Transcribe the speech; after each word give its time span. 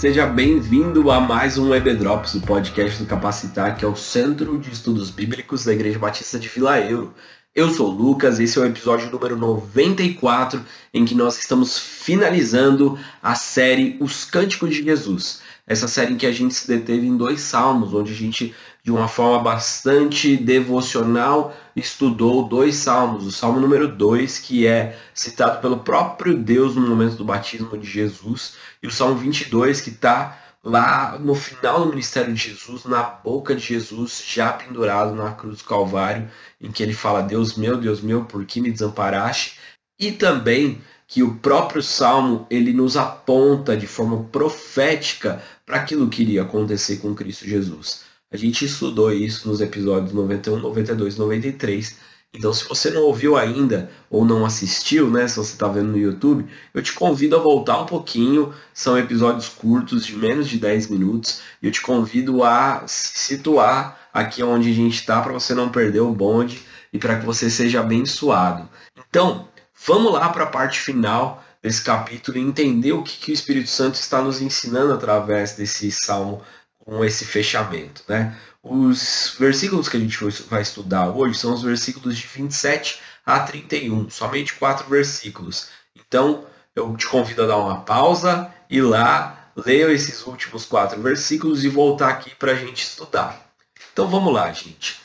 Seja 0.00 0.24
bem-vindo 0.24 1.10
a 1.10 1.20
mais 1.20 1.58
um 1.58 1.68
Drops, 1.68 2.32
o 2.32 2.40
podcast 2.40 2.98
do 2.98 3.06
Capacitar, 3.06 3.76
que 3.76 3.84
é 3.84 3.88
o 3.88 3.94
Centro 3.94 4.58
de 4.58 4.72
Estudos 4.72 5.10
Bíblicos 5.10 5.66
da 5.66 5.74
Igreja 5.74 5.98
Batista 5.98 6.38
de 6.38 6.48
Vila 6.48 6.80
Euro. 6.80 7.12
Eu 7.54 7.68
sou 7.68 7.90
o 7.90 7.94
Lucas, 7.94 8.40
esse 8.40 8.58
é 8.58 8.62
o 8.62 8.64
episódio 8.64 9.10
número 9.10 9.36
94, 9.36 10.64
em 10.94 11.04
que 11.04 11.14
nós 11.14 11.38
estamos 11.38 11.78
finalizando 11.78 12.98
a 13.22 13.34
série 13.34 13.98
Os 14.00 14.24
Cânticos 14.24 14.70
de 14.70 14.82
Jesus. 14.82 15.42
Essa 15.66 15.86
série 15.86 16.14
em 16.14 16.16
que 16.16 16.24
a 16.24 16.32
gente 16.32 16.54
se 16.54 16.66
deteve 16.66 17.06
em 17.06 17.18
dois 17.18 17.42
salmos, 17.42 17.92
onde 17.92 18.10
a 18.10 18.16
gente, 18.16 18.54
de 18.82 18.90
uma 18.90 19.08
forma 19.08 19.42
bastante 19.42 20.36
devocional, 20.36 21.54
estudou 21.76 22.48
dois 22.48 22.76
salmos. 22.76 23.26
O 23.26 23.32
salmo 23.32 23.60
número 23.60 23.88
2, 23.88 24.38
que 24.38 24.66
é 24.66 24.98
citado 25.14 25.60
pelo 25.60 25.78
próprio 25.80 26.36
Deus 26.36 26.74
no 26.74 26.88
momento 26.88 27.16
do 27.16 27.24
batismo 27.24 27.76
de 27.76 27.86
Jesus, 27.86 28.54
e 28.82 28.86
o 28.86 28.90
salmo 28.90 29.16
22, 29.16 29.80
que 29.80 29.90
está 29.90 30.38
lá 30.62 31.18
no 31.18 31.34
final 31.34 31.80
do 31.80 31.90
ministério 31.90 32.32
de 32.32 32.48
Jesus, 32.48 32.84
na 32.84 33.02
boca 33.02 33.54
de 33.54 33.62
Jesus, 33.62 34.22
já 34.26 34.52
pendurado 34.52 35.14
na 35.14 35.32
cruz 35.32 35.58
do 35.58 35.64
Calvário, 35.64 36.30
em 36.60 36.70
que 36.70 36.82
ele 36.82 36.94
fala: 36.94 37.22
Deus 37.22 37.56
meu, 37.56 37.76
Deus 37.76 38.00
meu, 38.00 38.24
por 38.24 38.44
que 38.44 38.60
me 38.60 38.70
desamparaste? 38.70 39.58
E 39.98 40.12
também 40.12 40.80
que 41.06 41.22
o 41.22 41.34
próprio 41.34 41.82
Salmo 41.82 42.46
ele 42.48 42.72
nos 42.72 42.96
aponta 42.96 43.76
de 43.76 43.86
forma 43.86 44.24
profética 44.24 45.42
para 45.66 45.76
aquilo 45.76 46.08
que 46.08 46.22
iria 46.22 46.42
acontecer 46.42 46.98
com 46.98 47.14
Cristo 47.14 47.46
Jesus. 47.46 48.09
A 48.32 48.36
gente 48.36 48.64
estudou 48.64 49.12
isso 49.12 49.48
nos 49.48 49.60
episódios 49.60 50.12
91, 50.12 50.58
92, 50.58 51.16
93. 51.16 51.96
Então, 52.32 52.52
se 52.52 52.68
você 52.68 52.90
não 52.90 53.02
ouviu 53.02 53.36
ainda 53.36 53.90
ou 54.08 54.24
não 54.24 54.46
assistiu, 54.46 55.10
né, 55.10 55.26
se 55.26 55.36
você 55.36 55.52
está 55.52 55.66
vendo 55.66 55.88
no 55.88 55.98
YouTube, 55.98 56.46
eu 56.72 56.80
te 56.80 56.92
convido 56.92 57.34
a 57.34 57.40
voltar 57.40 57.80
um 57.80 57.86
pouquinho. 57.86 58.54
São 58.72 58.96
episódios 58.96 59.48
curtos, 59.48 60.06
de 60.06 60.16
menos 60.16 60.48
de 60.48 60.58
10 60.58 60.88
minutos. 60.88 61.40
E 61.60 61.66
eu 61.66 61.72
te 61.72 61.80
convido 61.80 62.44
a 62.44 62.84
se 62.86 63.18
situar 63.18 64.08
aqui 64.12 64.42
onde 64.42 64.70
a 64.70 64.74
gente 64.74 64.94
está 64.94 65.20
para 65.20 65.32
você 65.32 65.54
não 65.54 65.70
perder 65.70 66.00
o 66.00 66.12
bonde 66.12 66.62
e 66.92 66.98
para 66.98 67.18
que 67.18 67.26
você 67.26 67.50
seja 67.50 67.80
abençoado. 67.80 68.68
Então, 69.08 69.48
Vamos 69.86 70.12
lá 70.12 70.28
para 70.28 70.44
a 70.44 70.48
parte 70.48 70.78
final 70.78 71.42
desse 71.62 71.82
capítulo 71.82 72.36
e 72.36 72.40
entender 72.42 72.92
o 72.92 73.02
que, 73.02 73.16
que 73.16 73.30
o 73.30 73.34
Espírito 73.34 73.70
Santo 73.70 73.94
está 73.94 74.20
nos 74.20 74.42
ensinando 74.42 74.92
através 74.92 75.56
desse 75.56 75.90
salmo 75.90 76.42
com 76.90 77.04
esse 77.04 77.24
fechamento. 77.24 78.02
Né? 78.08 78.36
Os 78.60 79.36
versículos 79.38 79.88
que 79.88 79.96
a 79.96 80.00
gente 80.00 80.18
vai 80.48 80.60
estudar 80.60 81.08
hoje 81.08 81.38
são 81.38 81.54
os 81.54 81.62
versículos 81.62 82.18
de 82.18 82.26
27 82.26 83.00
a 83.24 83.38
31, 83.38 84.10
somente 84.10 84.54
quatro 84.54 84.88
versículos. 84.88 85.68
Então, 85.94 86.44
eu 86.74 86.96
te 86.96 87.06
convido 87.06 87.44
a 87.44 87.46
dar 87.46 87.58
uma 87.58 87.82
pausa 87.82 88.52
e 88.68 88.82
lá 88.82 89.52
leia 89.54 89.92
esses 89.92 90.26
últimos 90.26 90.64
quatro 90.64 91.00
versículos 91.00 91.62
e 91.62 91.68
voltar 91.68 92.08
aqui 92.08 92.34
para 92.34 92.50
a 92.50 92.56
gente 92.56 92.82
estudar. 92.82 93.52
Então 93.92 94.08
vamos 94.08 94.34
lá, 94.34 94.52
gente 94.52 95.00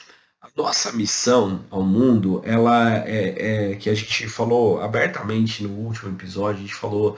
nossa 0.56 0.94
missão 0.94 1.66
ao 1.70 1.84
mundo, 1.84 2.42
ela 2.46 2.98
é, 3.06 3.72
é, 3.72 3.76
que 3.76 3.90
a 3.90 3.94
gente 3.94 4.30
falou 4.30 4.82
abertamente 4.82 5.62
no 5.64 5.70
último 5.70 6.16
episódio, 6.16 6.60
a 6.60 6.62
gente 6.62 6.74
falou 6.74 7.18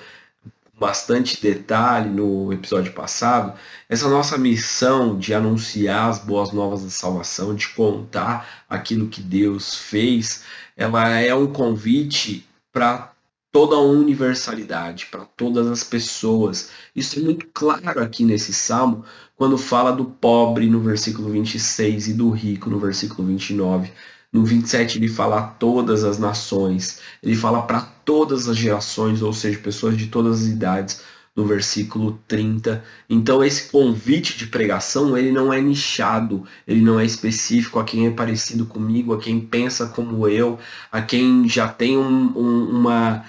bastante 0.80 1.42
detalhe 1.42 2.10
no 2.10 2.54
episódio 2.54 2.94
passado, 2.94 3.58
essa 3.90 4.08
nossa 4.08 4.38
missão 4.38 5.18
de 5.18 5.34
anunciar 5.34 6.10
as 6.10 6.20
boas 6.20 6.52
novas 6.52 6.84
da 6.84 6.90
salvação, 6.90 7.56
de 7.56 7.68
contar 7.70 8.66
aquilo 8.70 9.08
que 9.08 9.22
Deus 9.22 9.76
fez, 9.76 10.44
ela 10.76 11.10
é 11.20 11.34
um 11.34 11.52
convite 11.52 12.48
para 12.72 13.12
toda 13.52 13.76
a 13.76 13.82
universalidade, 13.82 15.08
para 15.08 15.26
todas 15.26 15.66
as 15.66 15.84
pessoas. 15.84 16.70
Isso 16.96 17.18
é 17.18 17.24
muito 17.24 17.48
claro 17.52 18.04
aqui 18.04 18.24
nesse 18.24 18.54
salmo, 18.54 19.04
quando 19.36 19.58
fala 19.58 19.92
do 19.92 20.06
pobre 20.06 20.70
no 20.70 20.80
versículo 20.80 21.30
26 21.32 22.10
e 22.10 22.14
do 22.14 22.30
rico 22.30 22.70
no 22.70 22.80
versículo 22.80 23.28
29. 23.28 23.92
No 24.38 24.46
27 24.46 25.00
ele 25.00 25.08
fala 25.08 25.40
a 25.40 25.42
todas 25.42 26.04
as 26.04 26.20
nações, 26.20 27.00
ele 27.24 27.36
fala 27.36 27.64
para 27.64 27.82
todas 27.82 28.48
as 28.48 28.56
gerações, 28.56 29.24
ou 29.24 29.34
seja, 29.34 29.58
pessoas 29.58 29.98
de 29.98 30.06
todas 30.06 30.42
as 30.42 30.48
idades, 30.48 31.02
no 31.36 31.44
versículo 31.44 32.20
30. 32.28 32.84
Então 33.10 33.44
esse 33.44 33.72
convite 33.72 34.38
de 34.38 34.46
pregação, 34.46 35.18
ele 35.18 35.32
não 35.32 35.52
é 35.52 35.60
nichado, 35.60 36.46
ele 36.68 36.82
não 36.82 37.00
é 37.00 37.06
específico 37.06 37.80
a 37.80 37.84
quem 37.84 38.06
é 38.06 38.12
parecido 38.12 38.68
comigo, 38.68 39.12
a 39.12 39.18
quem 39.20 39.40
pensa 39.40 39.88
como 39.88 40.28
eu, 40.28 40.60
a 40.92 41.02
quem 41.02 41.50
já 41.50 41.68
tem 41.68 41.98
um, 41.98 42.38
um, 42.38 42.70
uma, 42.78 43.26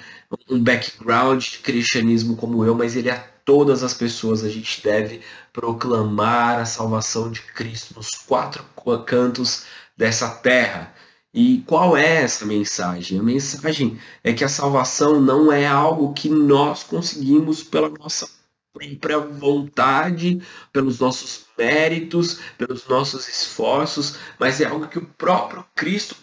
um 0.50 0.62
background 0.62 1.42
de 1.42 1.58
cristianismo 1.60 2.36
como 2.36 2.66
eu, 2.66 2.74
mas 2.74 2.94
ele 2.96 3.08
é 3.08 3.16
todas 3.46 3.82
as 3.82 3.94
pessoas. 3.94 4.44
A 4.44 4.48
gente 4.50 4.82
deve 4.82 5.22
proclamar 5.54 6.58
a 6.58 6.66
salvação 6.66 7.30
de 7.30 7.40
Cristo 7.40 7.94
nos 7.96 8.10
quatro 8.10 8.62
cantos 9.06 9.64
dessa 9.98 10.30
terra. 10.30 10.94
E 11.34 11.62
qual 11.66 11.96
é 11.96 12.22
essa 12.22 12.46
mensagem? 12.46 13.18
A 13.18 13.22
mensagem 13.22 13.98
é 14.24 14.32
que 14.32 14.44
a 14.44 14.48
salvação 14.48 15.20
não 15.20 15.52
é 15.52 15.66
algo 15.66 16.14
que 16.14 16.30
nós 16.30 16.84
conseguimos 16.84 17.62
pela 17.62 17.90
nossa 17.90 18.26
própria 18.72 19.18
vontade, 19.18 20.40
pelos 20.72 21.00
nossos 21.00 21.46
méritos, 21.58 22.40
pelos 22.56 22.86
nossos 22.88 23.28
esforços, 23.28 24.16
mas 24.38 24.60
é 24.60 24.66
algo 24.66 24.86
que 24.86 24.98
o 24.98 25.06
próprio 25.18 25.64
Cristo 25.74 26.16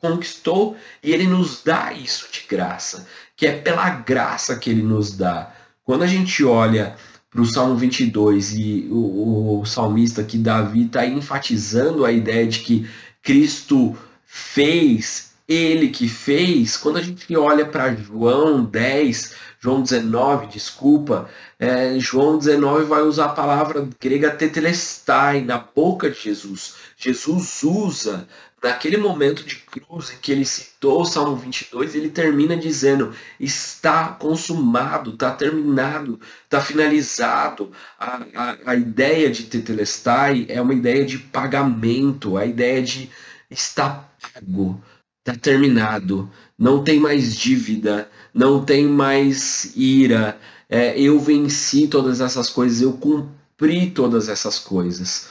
conquistou 0.00 0.76
e 1.02 1.12
ele 1.12 1.26
nos 1.26 1.62
dá 1.62 1.92
isso 1.92 2.26
de 2.32 2.44
graça, 2.48 3.06
que 3.36 3.46
é 3.46 3.52
pela 3.52 3.90
graça 3.90 4.56
que 4.56 4.70
ele 4.70 4.82
nos 4.82 5.16
dá. 5.16 5.54
Quando 5.84 6.02
a 6.02 6.06
gente 6.06 6.42
olha 6.44 6.96
para 7.30 7.42
o 7.42 7.46
Salmo 7.46 7.76
22 7.76 8.54
e 8.54 8.88
o, 8.90 9.60
o 9.60 9.64
salmista 9.64 10.24
que 10.24 10.36
Davi 10.36 10.86
está 10.86 11.06
enfatizando 11.06 12.04
a 12.04 12.10
ideia 12.10 12.46
de 12.46 12.58
que 12.58 12.88
Cristo 13.22 13.96
fez, 14.26 15.32
ele 15.48 15.88
que 15.88 16.08
fez, 16.08 16.76
quando 16.76 16.98
a 16.98 17.02
gente 17.02 17.36
olha 17.36 17.66
para 17.66 17.94
João 17.94 18.64
10, 18.64 19.34
João 19.62 19.82
19, 19.82 20.46
desculpa, 20.46 21.28
é, 21.58 21.98
João 21.98 22.38
19 22.38 22.84
vai 22.86 23.02
usar 23.02 23.26
a 23.26 23.34
palavra 23.34 23.86
grega 24.00 24.30
tetelestai 24.30 25.42
na 25.42 25.58
boca 25.58 26.08
de 26.10 26.18
Jesus. 26.18 26.76
Jesus 26.96 27.62
usa 27.62 28.26
naquele 28.62 28.96
momento 28.96 29.44
de 29.44 29.56
cruz 29.56 30.12
em 30.12 30.16
que 30.16 30.32
ele 30.32 30.46
citou 30.46 31.02
o 31.02 31.04
Salmo 31.04 31.36
22, 31.36 31.94
ele 31.94 32.08
termina 32.08 32.56
dizendo: 32.56 33.14
está 33.38 34.08
consumado, 34.08 35.12
está 35.12 35.30
terminado, 35.30 36.18
está 36.44 36.60
finalizado. 36.60 37.70
A, 37.98 38.22
a, 38.34 38.56
a, 38.66 38.74
ideia 38.74 39.30
de 39.30 39.44
tetelestai 39.44 40.46
é 40.48 40.60
uma 40.60 40.74
ideia 40.74 41.04
de 41.04 41.18
pagamento, 41.18 42.38
a 42.38 42.46
ideia 42.46 42.82
de 42.82 43.10
está 43.50 44.08
pago, 44.20 44.82
está 45.26 45.38
terminado, 45.38 46.30
não 46.58 46.82
tem 46.82 46.98
mais 46.98 47.36
dívida, 47.36 48.10
não 48.32 48.64
tem 48.64 48.86
mais 48.86 49.72
ira. 49.76 50.38
É, 50.68 50.98
eu 50.98 51.18
venci 51.18 51.86
todas 51.86 52.20
essas 52.20 52.48
coisas, 52.48 52.80
eu 52.80 52.92
cumpri 52.94 53.90
todas 53.90 54.28
essas 54.28 54.58
coisas. 54.58 55.28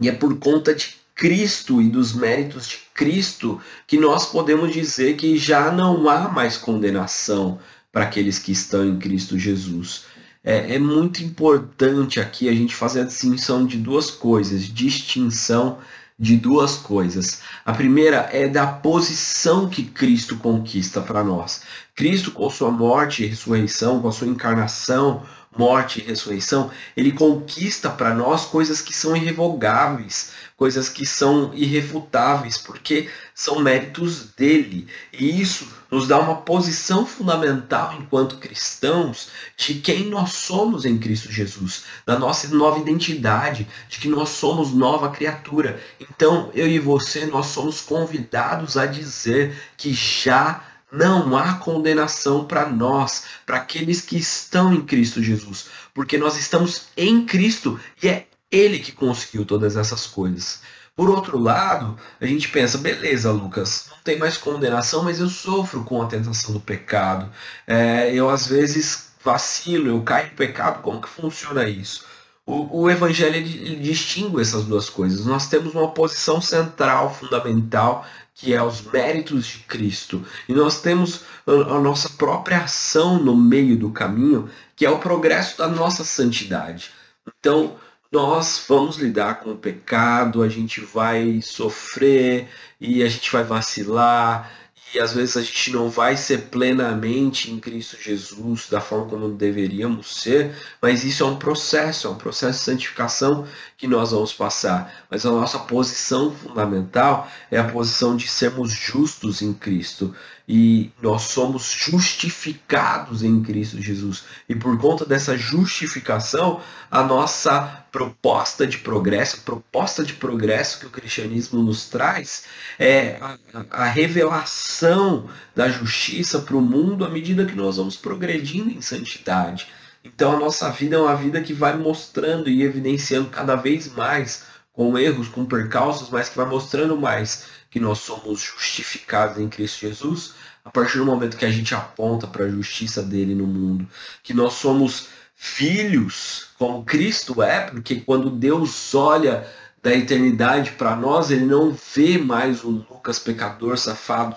E 0.00 0.08
é 0.08 0.12
por 0.12 0.38
conta 0.38 0.74
de 0.74 0.96
Cristo 1.14 1.82
e 1.82 1.88
dos 1.88 2.12
méritos 2.12 2.68
de 2.68 2.78
Cristo 2.94 3.60
que 3.86 3.98
nós 3.98 4.26
podemos 4.26 4.72
dizer 4.72 5.16
que 5.16 5.36
já 5.36 5.70
não 5.72 6.08
há 6.08 6.28
mais 6.28 6.56
condenação 6.56 7.58
para 7.90 8.04
aqueles 8.04 8.38
que 8.38 8.52
estão 8.52 8.86
em 8.86 8.98
Cristo 8.98 9.38
Jesus. 9.38 10.04
É, 10.44 10.76
é, 10.76 10.78
muito 10.78 11.22
importante 11.22 12.20
aqui 12.20 12.48
a 12.48 12.54
gente 12.54 12.74
fazer 12.74 13.00
a 13.00 13.04
distinção 13.04 13.66
de 13.66 13.76
duas 13.76 14.10
coisas, 14.10 14.62
distinção 14.62 15.78
de 16.18 16.36
duas 16.36 16.76
coisas. 16.76 17.42
A 17.64 17.72
primeira 17.72 18.28
é 18.32 18.48
da 18.48 18.66
posição 18.66 19.68
que 19.68 19.84
Cristo 19.84 20.36
conquista 20.36 21.00
para 21.00 21.22
nós. 21.22 21.62
Cristo, 21.94 22.32
com 22.32 22.50
sua 22.50 22.70
morte 22.70 23.22
e 23.22 23.26
ressurreição, 23.26 24.00
com 24.00 24.08
a 24.08 24.12
sua 24.12 24.26
encarnação, 24.26 25.22
morte 25.58 26.00
e 26.00 26.04
ressurreição, 26.04 26.70
ele 26.96 27.10
conquista 27.10 27.90
para 27.90 28.14
nós 28.14 28.44
coisas 28.44 28.80
que 28.80 28.94
são 28.94 29.16
irrevogáveis, 29.16 30.30
coisas 30.56 30.88
que 30.88 31.04
são 31.04 31.52
irrefutáveis, 31.54 32.56
porque 32.56 33.08
são 33.34 33.58
méritos 33.60 34.26
dele. 34.36 34.86
E 35.12 35.40
isso 35.40 35.68
nos 35.90 36.06
dá 36.06 36.18
uma 36.18 36.36
posição 36.36 37.06
fundamental 37.06 37.94
enquanto 37.98 38.36
cristãos 38.36 39.28
de 39.56 39.74
quem 39.74 40.06
nós 40.06 40.32
somos 40.32 40.84
em 40.84 40.98
Cristo 40.98 41.30
Jesus, 41.30 41.84
da 42.06 42.18
nossa 42.18 42.48
nova 42.48 42.78
identidade, 42.78 43.66
de 43.88 43.98
que 43.98 44.08
nós 44.08 44.30
somos 44.30 44.72
nova 44.72 45.10
criatura. 45.10 45.80
Então, 45.98 46.50
eu 46.54 46.68
e 46.68 46.78
você, 46.78 47.26
nós 47.26 47.46
somos 47.46 47.80
convidados 47.80 48.76
a 48.76 48.86
dizer 48.86 49.56
que 49.76 49.92
já 49.92 50.67
não 50.90 51.36
há 51.36 51.54
condenação 51.54 52.44
para 52.44 52.68
nós, 52.68 53.24
para 53.44 53.58
aqueles 53.58 54.00
que 54.00 54.16
estão 54.16 54.72
em 54.72 54.80
Cristo 54.80 55.22
Jesus, 55.22 55.66
porque 55.92 56.16
nós 56.16 56.36
estamos 56.36 56.86
em 56.96 57.24
Cristo 57.26 57.78
e 58.02 58.08
é 58.08 58.26
ele 58.50 58.78
que 58.78 58.92
conseguiu 58.92 59.44
todas 59.44 59.76
essas 59.76 60.06
coisas. 60.06 60.60
Por 60.96 61.10
outro 61.10 61.38
lado, 61.38 61.96
a 62.20 62.26
gente 62.26 62.48
pensa, 62.48 62.76
beleza, 62.76 63.30
Lucas, 63.30 63.86
não 63.90 63.98
tem 64.02 64.18
mais 64.18 64.36
condenação, 64.36 65.04
mas 65.04 65.20
eu 65.20 65.28
sofro 65.28 65.84
com 65.84 66.02
a 66.02 66.06
tentação 66.06 66.52
do 66.52 66.60
pecado. 66.60 67.30
É, 67.66 68.12
eu 68.12 68.28
às 68.28 68.48
vezes 68.48 69.12
vacilo, 69.22 69.88
eu 69.88 70.02
caio 70.02 70.26
em 70.26 70.34
pecado, 70.34 70.82
como 70.82 71.00
que 71.00 71.08
funciona 71.08 71.68
isso? 71.68 72.04
O, 72.44 72.82
o 72.82 72.90
Evangelho 72.90 73.36
ele, 73.36 73.58
ele 73.58 73.76
distingue 73.76 74.40
essas 74.40 74.64
duas 74.64 74.88
coisas. 74.88 75.26
Nós 75.26 75.48
temos 75.48 75.74
uma 75.74 75.92
posição 75.92 76.40
central, 76.40 77.14
fundamental, 77.14 78.06
que 78.38 78.54
é 78.54 78.62
os 78.62 78.80
méritos 78.82 79.46
de 79.46 79.58
Cristo. 79.58 80.24
E 80.48 80.52
nós 80.52 80.80
temos 80.80 81.24
a, 81.44 81.80
nossa 81.80 82.08
própria 82.10 82.58
ação 82.58 83.18
no 83.18 83.36
meio 83.36 83.76
do 83.76 83.90
caminho, 83.90 84.48
que 84.76 84.86
é 84.86 84.90
o 84.90 85.00
progresso 85.00 85.58
da 85.58 85.66
nossa 85.66 86.04
santidade. 86.04 86.92
Então, 87.26 87.76
nós 88.12 88.64
vamos 88.68 88.96
lidar 88.96 89.40
com 89.40 89.50
o 89.50 89.56
pecado, 89.56 90.42
a 90.42 90.48
gente 90.48 90.80
vai 90.80 91.40
sofrer 91.42 92.48
e 92.80 93.02
a 93.02 93.08
gente 93.08 93.30
vai 93.30 93.42
vacilar 93.42 94.50
e 94.94 94.98
às 94.98 95.12
vezes 95.12 95.36
a 95.36 95.42
gente 95.42 95.70
não 95.72 95.90
vai 95.90 96.16
ser 96.16 96.48
plenamente 96.48 97.50
em 97.50 97.58
Cristo 97.58 97.96
Jesus 98.00 98.68
da 98.68 98.80
forma 98.80 99.06
como 99.06 99.28
deveríamos 99.28 100.22
ser, 100.22 100.54
mas 100.80 101.04
isso 101.04 101.22
é 101.22 101.26
um 101.26 101.36
processo, 101.36 102.06
é 102.06 102.10
um 102.10 102.16
processo 102.16 102.58
de 102.58 102.64
santificação 102.64 103.46
que 103.76 103.86
nós 103.86 104.12
vamos 104.12 104.32
passar. 104.32 105.04
Mas 105.10 105.26
a 105.26 105.30
nossa 105.30 105.58
posição 105.58 106.32
fundamental 106.34 107.30
é 107.50 107.58
a 107.58 107.64
posição 107.64 108.16
de 108.16 108.28
sermos 108.28 108.72
justos 108.72 109.42
em 109.42 109.52
Cristo 109.52 110.14
e 110.48 110.90
nós 111.02 111.22
somos 111.24 111.70
justificados 111.70 113.22
em 113.22 113.42
Cristo 113.42 113.82
Jesus. 113.82 114.24
E 114.48 114.54
por 114.54 114.78
conta 114.78 115.04
dessa 115.04 115.36
justificação, 115.36 116.62
a 116.90 117.02
nossa 117.02 117.84
proposta 117.92 118.66
de 118.66 118.78
progresso, 118.78 119.42
proposta 119.42 120.02
de 120.02 120.14
progresso 120.14 120.80
que 120.80 120.86
o 120.86 120.90
cristianismo 120.90 121.62
nos 121.62 121.90
traz 121.90 122.44
é 122.78 123.18
a, 123.20 123.36
a 123.70 123.84
revelação 123.84 125.28
da 125.54 125.68
justiça 125.68 126.38
para 126.38 126.56
o 126.56 126.62
mundo 126.62 127.04
à 127.04 127.10
medida 127.10 127.44
que 127.44 127.54
nós 127.54 127.76
vamos 127.76 127.96
progredindo 127.96 128.70
em 128.70 128.80
santidade. 128.80 129.68
Então 130.02 130.34
a 130.34 130.40
nossa 130.40 130.70
vida 130.70 130.96
é 130.96 130.98
uma 130.98 131.14
vida 131.14 131.42
que 131.42 131.52
vai 131.52 131.76
mostrando 131.76 132.48
e 132.48 132.62
evidenciando 132.62 133.28
cada 133.28 133.54
vez 133.54 133.92
mais 133.92 134.44
com 134.72 134.96
erros, 134.96 135.28
com 135.28 135.44
percalços, 135.44 136.08
mas 136.08 136.28
que 136.30 136.36
vai 136.36 136.46
mostrando 136.46 136.96
mais 136.96 137.57
que 137.78 137.84
nós 137.84 138.00
somos 138.00 138.40
justificados 138.40 139.38
em 139.38 139.48
Cristo 139.48 139.82
Jesus 139.82 140.34
a 140.64 140.70
partir 140.70 140.98
do 140.98 141.06
momento 141.06 141.36
que 141.36 141.44
a 141.44 141.50
gente 141.50 141.74
aponta 141.74 142.26
para 142.26 142.44
a 142.44 142.50
justiça 142.50 143.02
dele 143.02 143.36
no 143.36 143.46
mundo, 143.46 143.88
que 144.22 144.34
nós 144.34 144.54
somos 144.54 145.08
filhos 145.34 146.48
como 146.58 146.84
Cristo 146.84 147.40
é, 147.40 147.70
porque 147.70 148.00
quando 148.00 148.30
Deus 148.30 148.92
olha 148.96 149.46
da 149.80 149.94
eternidade 149.94 150.72
para 150.72 150.96
nós, 150.96 151.30
ele 151.30 151.44
não 151.44 151.70
vê 151.94 152.18
mais 152.18 152.64
o 152.64 152.70
Lucas 152.70 153.20
pecador, 153.20 153.78
safado, 153.78 154.36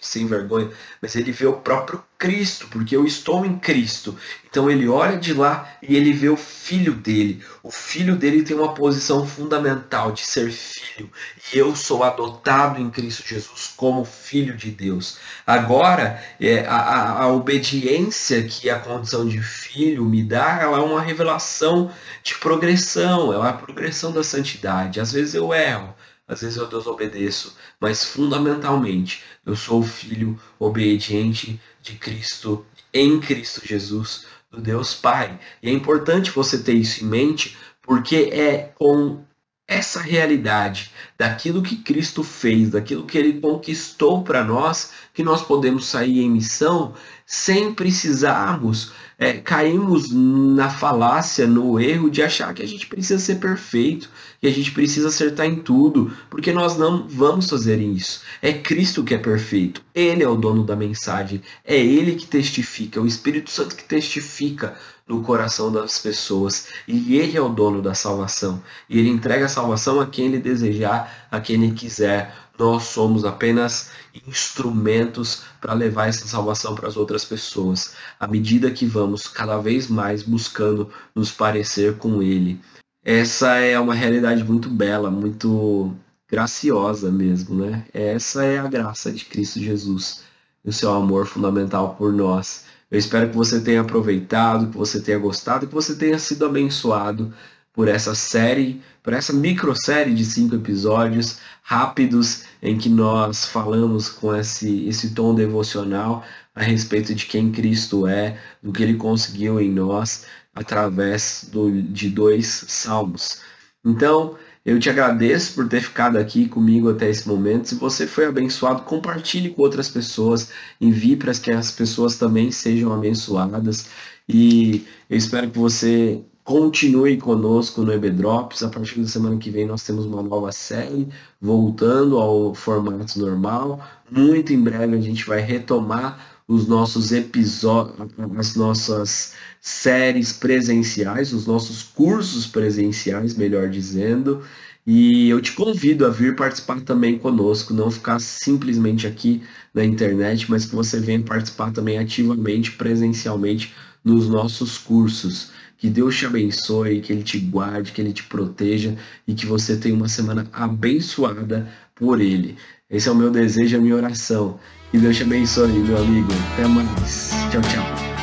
sem 0.00 0.26
vergonha, 0.26 0.70
mas 1.02 1.14
ele 1.14 1.30
vê 1.30 1.46
o 1.46 1.60
próprio 1.60 2.02
Cristo, 2.18 2.66
porque 2.66 2.96
eu 2.96 3.06
estou 3.06 3.46
em 3.46 3.56
Cristo. 3.56 4.18
Então 4.50 4.68
ele 4.68 4.88
olha 4.88 5.16
de 5.16 5.32
lá 5.32 5.70
e 5.80 5.94
ele 5.94 6.12
vê 6.12 6.28
o 6.28 6.36
filho 6.36 6.92
dele. 6.94 7.44
O 7.62 7.70
filho 7.70 8.16
dele 8.16 8.42
tem 8.42 8.56
uma 8.56 8.74
posição 8.74 9.24
fundamental 9.24 10.10
de 10.10 10.22
ser 10.22 10.50
filho. 10.50 11.08
E 11.52 11.58
eu 11.58 11.76
sou 11.76 12.02
adotado 12.02 12.80
em 12.80 12.90
Cristo 12.90 13.22
Jesus 13.24 13.72
como 13.76 14.04
filho 14.04 14.56
de 14.56 14.70
Deus. 14.72 15.18
Agora, 15.46 16.20
é, 16.40 16.66
a, 16.66 17.22
a 17.22 17.28
obediência 17.28 18.42
que 18.42 18.68
a 18.68 18.80
condição 18.80 19.26
de 19.28 19.40
filho 19.40 20.04
me 20.04 20.24
dá, 20.24 20.58
ela 20.60 20.78
é 20.78 20.80
uma 20.80 21.00
revelação 21.00 21.92
de 22.24 22.34
progressão, 22.34 23.32
é 23.32 23.38
uma 23.38 23.52
progressão 23.52 24.10
da 24.10 24.24
santidade. 24.24 24.98
Às 24.98 25.12
vezes 25.12 25.34
eu 25.34 25.54
erro, 25.54 25.94
às 26.28 26.42
vezes 26.42 26.58
eu 26.58 26.68
desobedeço, 26.68 27.56
mas 27.80 28.04
fundamentalmente 28.04 29.24
eu 29.44 29.56
sou 29.56 29.80
o 29.80 29.86
filho 29.86 30.38
obediente 30.58 31.58
de 31.82 31.94
Cristo, 31.94 32.64
em 32.92 33.18
Cristo 33.18 33.66
Jesus, 33.66 34.26
do 34.50 34.60
Deus 34.60 34.94
Pai. 34.94 35.40
E 35.62 35.70
é 35.70 35.72
importante 35.72 36.30
você 36.30 36.58
ter 36.58 36.74
isso 36.74 37.02
em 37.02 37.08
mente, 37.08 37.56
porque 37.82 38.30
é 38.32 38.72
com 38.78 39.24
essa 39.66 40.00
realidade 40.00 40.90
daquilo 41.18 41.62
que 41.62 41.76
Cristo 41.76 42.24
fez, 42.24 42.70
daquilo 42.70 43.04
que 43.04 43.18
ele 43.18 43.38
conquistou 43.38 44.24
para 44.24 44.42
nós, 44.42 44.92
que 45.12 45.22
nós 45.22 45.42
podemos 45.42 45.86
sair 45.86 46.20
em 46.20 46.30
missão 46.30 46.94
sem 47.26 47.74
precisarmos 47.74 48.92
é, 49.18 49.32
caímos 49.32 50.12
na 50.12 50.70
falácia, 50.70 51.46
no 51.46 51.80
erro 51.80 52.08
de 52.08 52.22
achar 52.22 52.54
que 52.54 52.62
a 52.62 52.66
gente 52.66 52.86
precisa 52.86 53.18
ser 53.18 53.36
perfeito, 53.36 54.08
que 54.40 54.46
a 54.46 54.52
gente 54.52 54.70
precisa 54.70 55.08
acertar 55.08 55.46
em 55.46 55.56
tudo, 55.56 56.12
porque 56.30 56.52
nós 56.52 56.78
não 56.78 57.08
vamos 57.08 57.50
fazer 57.50 57.80
isso. 57.80 58.22
É 58.40 58.52
Cristo 58.52 59.02
que 59.02 59.14
é 59.14 59.18
perfeito, 59.18 59.82
Ele 59.92 60.22
é 60.22 60.28
o 60.28 60.36
dono 60.36 60.62
da 60.62 60.76
mensagem, 60.76 61.42
é 61.64 61.76
Ele 61.76 62.14
que 62.14 62.26
testifica, 62.26 63.00
é 63.00 63.02
o 63.02 63.06
Espírito 63.06 63.50
Santo 63.50 63.74
que 63.74 63.84
testifica 63.84 64.76
no 65.08 65.22
coração 65.22 65.72
das 65.72 65.98
pessoas. 65.98 66.68
E 66.86 67.16
Ele 67.16 67.36
é 67.36 67.40
o 67.40 67.48
dono 67.48 67.80
da 67.80 67.94
salvação. 67.94 68.62
E 68.88 68.98
Ele 68.98 69.08
entrega 69.08 69.46
a 69.46 69.48
salvação 69.48 70.00
a 70.00 70.06
quem 70.06 70.26
Ele 70.26 70.38
desejar, 70.38 71.26
a 71.30 71.40
quem 71.40 71.64
Ele 71.64 71.74
quiser. 71.74 72.34
Nós 72.58 72.84
somos 72.84 73.24
apenas 73.24 73.90
instrumentos 74.26 75.44
para 75.60 75.72
levar 75.72 76.08
essa 76.08 76.26
salvação 76.26 76.74
para 76.74 76.88
as 76.88 76.96
outras 76.96 77.24
pessoas, 77.24 77.94
à 78.18 78.26
medida 78.26 78.70
que 78.70 78.84
vamos 78.84 79.07
cada 79.16 79.58
vez 79.58 79.88
mais 79.88 80.22
buscando 80.22 80.90
nos 81.14 81.30
parecer 81.30 81.96
com 81.96 82.22
Ele. 82.22 82.60
Essa 83.04 83.54
é 83.56 83.78
uma 83.78 83.94
realidade 83.94 84.44
muito 84.44 84.68
bela, 84.68 85.10
muito 85.10 85.94
graciosa 86.28 87.10
mesmo, 87.10 87.54
né? 87.64 87.86
Essa 87.94 88.44
é 88.44 88.58
a 88.58 88.68
graça 88.68 89.10
de 89.10 89.24
Cristo 89.24 89.60
Jesus, 89.60 90.24
o 90.64 90.72
seu 90.72 90.92
amor 90.92 91.26
fundamental 91.26 91.94
por 91.94 92.12
nós. 92.12 92.64
Eu 92.90 92.98
espero 92.98 93.30
que 93.30 93.36
você 93.36 93.60
tenha 93.60 93.80
aproveitado, 93.80 94.70
que 94.70 94.76
você 94.76 95.00
tenha 95.00 95.18
gostado, 95.18 95.66
que 95.66 95.74
você 95.74 95.94
tenha 95.94 96.18
sido 96.18 96.44
abençoado 96.44 97.32
por 97.78 97.86
essa 97.86 98.12
série, 98.12 98.82
por 99.04 99.12
essa 99.12 99.32
microsérie 99.32 100.12
de 100.12 100.24
cinco 100.24 100.56
episódios 100.56 101.38
rápidos 101.62 102.42
em 102.60 102.76
que 102.76 102.88
nós 102.88 103.44
falamos 103.44 104.08
com 104.08 104.34
esse, 104.34 104.88
esse 104.88 105.14
tom 105.14 105.32
devocional 105.32 106.24
a 106.56 106.64
respeito 106.64 107.14
de 107.14 107.26
quem 107.26 107.52
Cristo 107.52 108.04
é, 108.04 108.36
do 108.60 108.72
que 108.72 108.82
ele 108.82 108.96
conseguiu 108.96 109.60
em 109.60 109.70
nós 109.70 110.26
através 110.52 111.48
do, 111.52 111.80
de 111.80 112.10
dois 112.10 112.48
salmos. 112.66 113.42
Então, 113.84 114.36
eu 114.66 114.80
te 114.80 114.90
agradeço 114.90 115.54
por 115.54 115.68
ter 115.68 115.80
ficado 115.80 116.18
aqui 116.18 116.48
comigo 116.48 116.90
até 116.90 117.08
esse 117.08 117.28
momento. 117.28 117.68
Se 117.68 117.76
você 117.76 118.08
foi 118.08 118.26
abençoado, 118.26 118.82
compartilhe 118.82 119.50
com 119.50 119.62
outras 119.62 119.88
pessoas, 119.88 120.50
envie 120.80 121.14
para 121.14 121.32
que 121.32 121.52
as 121.52 121.70
pessoas 121.70 122.16
também 122.16 122.50
sejam 122.50 122.92
abençoadas. 122.92 123.88
E 124.28 124.84
eu 125.08 125.16
espero 125.16 125.48
que 125.48 125.58
você 125.60 126.24
Continue 126.48 127.18
conosco 127.18 127.82
no 127.82 127.92
EBDrops. 127.92 128.62
A 128.62 128.70
partir 128.70 128.98
da 129.02 129.06
semana 129.06 129.36
que 129.36 129.50
vem 129.50 129.66
nós 129.66 129.82
temos 129.82 130.06
uma 130.06 130.22
nova 130.22 130.50
série, 130.50 131.06
voltando 131.38 132.16
ao 132.16 132.54
formato 132.54 133.20
normal. 133.20 133.86
Muito 134.10 134.50
em 134.50 134.58
breve 134.58 134.96
a 134.96 135.00
gente 135.02 135.26
vai 135.26 135.42
retomar 135.42 136.40
os 136.48 136.66
nossos 136.66 137.12
episódios, 137.12 137.94
as 138.38 138.56
nossas 138.56 139.34
séries 139.60 140.32
presenciais, 140.32 141.34
os 141.34 141.46
nossos 141.46 141.82
cursos 141.82 142.46
presenciais, 142.46 143.34
melhor 143.36 143.68
dizendo. 143.68 144.42
E 144.86 145.28
eu 145.28 145.42
te 145.42 145.52
convido 145.52 146.06
a 146.06 146.08
vir 146.08 146.34
participar 146.34 146.80
também 146.80 147.18
conosco, 147.18 147.74
não 147.74 147.90
ficar 147.90 148.18
simplesmente 148.20 149.06
aqui 149.06 149.42
na 149.74 149.84
internet, 149.84 150.50
mas 150.50 150.64
que 150.64 150.74
você 150.74 150.98
venha 150.98 151.20
participar 151.20 151.72
também 151.72 151.98
ativamente, 151.98 152.72
presencialmente 152.72 153.74
nos 154.02 154.30
nossos 154.30 154.78
cursos. 154.78 155.50
Que 155.78 155.88
Deus 155.88 156.16
te 156.16 156.26
abençoe, 156.26 157.00
que 157.00 157.12
Ele 157.12 157.22
te 157.22 157.38
guarde, 157.38 157.92
que 157.92 158.00
Ele 158.00 158.12
te 158.12 158.24
proteja 158.24 158.96
e 159.26 159.34
que 159.34 159.46
você 159.46 159.76
tenha 159.76 159.94
uma 159.94 160.08
semana 160.08 160.48
abençoada 160.52 161.68
por 161.94 162.20
Ele. 162.20 162.56
Esse 162.90 163.08
é 163.08 163.12
o 163.12 163.14
meu 163.14 163.30
desejo, 163.30 163.76
a 163.76 163.80
minha 163.80 163.94
oração. 163.94 164.58
Que 164.90 164.98
Deus 164.98 165.16
te 165.16 165.22
abençoe, 165.22 165.68
meu 165.68 165.98
amigo. 165.98 166.28
Até 166.54 166.66
mais. 166.66 167.30
Tchau, 167.50 167.62
tchau. 167.62 168.17